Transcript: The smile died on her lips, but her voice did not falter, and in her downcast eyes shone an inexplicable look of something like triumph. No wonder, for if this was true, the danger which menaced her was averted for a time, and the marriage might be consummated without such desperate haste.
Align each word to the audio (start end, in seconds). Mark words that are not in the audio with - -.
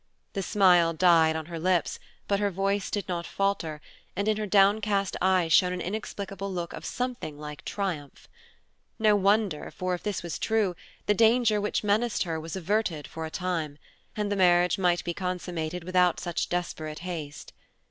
The 0.33 0.41
smile 0.41 0.93
died 0.93 1.35
on 1.35 1.45
her 1.45 1.59
lips, 1.59 1.99
but 2.27 2.39
her 2.39 2.49
voice 2.49 2.89
did 2.89 3.07
not 3.07 3.27
falter, 3.27 3.81
and 4.15 4.27
in 4.27 4.37
her 4.37 4.47
downcast 4.47 5.15
eyes 5.21 5.53
shone 5.53 5.73
an 5.73 5.79
inexplicable 5.79 6.51
look 6.51 6.73
of 6.73 6.85
something 6.85 7.37
like 7.37 7.63
triumph. 7.65 8.27
No 8.97 9.15
wonder, 9.15 9.69
for 9.69 9.93
if 9.93 10.01
this 10.01 10.23
was 10.23 10.39
true, 10.39 10.75
the 11.05 11.13
danger 11.13 11.61
which 11.61 11.83
menaced 11.83 12.23
her 12.23 12.39
was 12.39 12.55
averted 12.55 13.05
for 13.05 13.27
a 13.27 13.29
time, 13.29 13.77
and 14.15 14.31
the 14.31 14.35
marriage 14.35 14.79
might 14.79 15.03
be 15.03 15.13
consummated 15.13 15.83
without 15.83 16.19
such 16.19 16.49
desperate 16.49 16.97
haste. 17.05 17.53